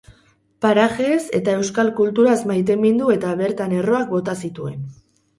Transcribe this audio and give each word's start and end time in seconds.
Parajeez 0.65 1.17
eta 1.39 1.51
euskal 1.57 1.91
kulturaz 1.99 2.37
maitemindu 2.51 3.11
eta 3.17 3.33
bertan 3.41 3.75
erroak 3.83 4.09
bota 4.15 4.35
zituen. 4.49 4.81